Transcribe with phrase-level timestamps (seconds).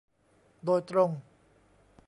[0.65, 1.09] โดยตรง